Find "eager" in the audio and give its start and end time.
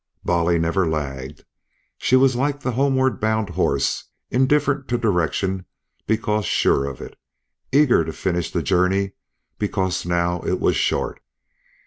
7.71-8.03